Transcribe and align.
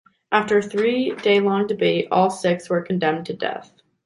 After 0.31 0.57
a 0.57 0.63
three-day-long 0.63 1.67
debate, 1.67 2.07
all 2.09 2.31
six 2.31 2.71
were 2.71 2.81
condemned 2.81 3.27
to 3.27 3.35
death. 3.35 3.71